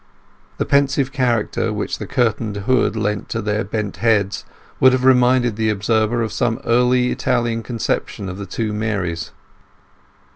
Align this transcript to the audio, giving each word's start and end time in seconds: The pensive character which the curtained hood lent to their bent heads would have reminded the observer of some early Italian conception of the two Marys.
The 0.57 0.65
pensive 0.65 1.11
character 1.11 1.71
which 1.71 1.99
the 1.99 2.07
curtained 2.07 2.57
hood 2.65 2.95
lent 2.95 3.29
to 3.29 3.39
their 3.39 3.63
bent 3.63 3.97
heads 3.97 4.45
would 4.79 4.93
have 4.93 5.05
reminded 5.05 5.57
the 5.57 5.69
observer 5.69 6.23
of 6.23 6.33
some 6.33 6.59
early 6.65 7.11
Italian 7.11 7.61
conception 7.61 8.27
of 8.27 8.39
the 8.39 8.47
two 8.47 8.73
Marys. 8.73 9.29